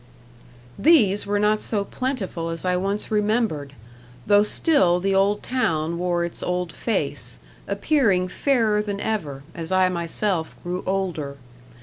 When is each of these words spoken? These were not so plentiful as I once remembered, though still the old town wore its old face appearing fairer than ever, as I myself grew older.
These 0.79 1.27
were 1.27 1.37
not 1.37 1.61
so 1.61 1.83
plentiful 1.85 2.49
as 2.49 2.65
I 2.65 2.75
once 2.75 3.11
remembered, 3.11 3.73
though 4.25 4.41
still 4.41 4.99
the 4.99 5.13
old 5.13 5.43
town 5.43 5.99
wore 5.99 6.25
its 6.25 6.41
old 6.41 6.71
face 6.71 7.37
appearing 7.67 8.27
fairer 8.27 8.81
than 8.81 8.99
ever, 8.99 9.43
as 9.53 9.71
I 9.71 9.89
myself 9.89 10.55
grew 10.63 10.81
older. 10.87 11.37